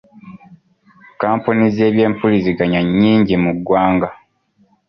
Kkampuni 1.13 1.65
z'ebyempuliziganya 1.75 2.79
nnyingi 2.87 3.35
mu 3.43 3.51
ggwanga. 3.57 4.09